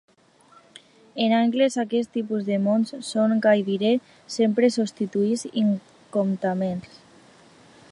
En 1.25 1.33
anglès, 1.39 1.75
aquest 1.83 2.09
tipus 2.15 2.47
de 2.47 2.57
mots 2.69 2.95
són 3.11 3.35
gairebé 3.45 3.93
sempre 4.39 4.73
substantius 4.79 5.47
incomptables. 5.65 7.01